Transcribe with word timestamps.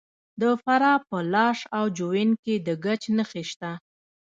د 0.41 0.43
فراه 0.63 0.99
په 1.09 1.17
لاش 1.33 1.59
او 1.77 1.85
جوین 1.97 2.31
کې 2.43 2.55
د 2.65 2.67
ګچ 2.83 3.03
نښې 3.17 3.43
شته. 3.51 3.71